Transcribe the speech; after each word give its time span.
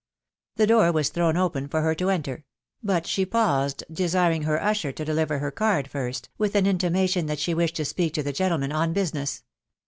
The 0.55 0.65
door 0.65 0.91
was 0.91 1.09
thrown 1.09 1.37
open 1.37 1.67
for 1.67 1.81
her 1.81 1.93
to 1.93 2.09
enter; 2.09 2.43
"but 2.81 3.05
she 3.05 3.23
paused, 3.23 3.83
desiring 3.91 4.41
her 4.45 4.59
usher 4.59 4.91
to 4.91 5.05
deliver 5.05 5.37
her 5.37 5.51
card 5.51 5.87
first, 5.87 6.27
with 6.39 6.55
an 6.55 6.65
intimation 6.65 7.27
that 7.27 7.37
she 7.37 7.53
wished 7.53 7.75
to 7.75 7.85
speak 7.85 8.15
to 8.15 8.23
the 8.23 8.33
gentleman 8.33 8.73
oil 8.73 8.87
business. 8.87 9.43